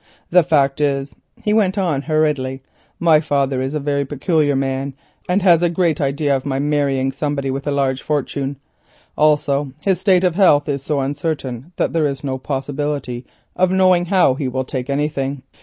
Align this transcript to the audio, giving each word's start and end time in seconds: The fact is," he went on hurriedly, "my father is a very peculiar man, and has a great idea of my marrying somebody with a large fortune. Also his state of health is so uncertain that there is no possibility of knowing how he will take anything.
The 0.31 0.41
fact 0.41 0.81
is," 0.81 1.13
he 1.43 1.53
went 1.53 1.77
on 1.77 2.01
hurriedly, 2.01 2.63
"my 2.99 3.19
father 3.19 3.61
is 3.61 3.75
a 3.75 3.79
very 3.79 4.03
peculiar 4.03 4.55
man, 4.55 4.95
and 5.29 5.43
has 5.43 5.61
a 5.61 5.69
great 5.69 6.01
idea 6.01 6.35
of 6.35 6.43
my 6.43 6.57
marrying 6.57 7.11
somebody 7.11 7.51
with 7.51 7.67
a 7.67 7.71
large 7.71 8.01
fortune. 8.01 8.57
Also 9.15 9.73
his 9.85 10.01
state 10.01 10.23
of 10.23 10.33
health 10.33 10.67
is 10.67 10.81
so 10.81 11.01
uncertain 11.01 11.71
that 11.75 11.93
there 11.93 12.07
is 12.07 12.23
no 12.23 12.39
possibility 12.39 13.27
of 13.55 13.69
knowing 13.69 14.05
how 14.05 14.33
he 14.33 14.47
will 14.47 14.65
take 14.65 14.89
anything. 14.89 15.43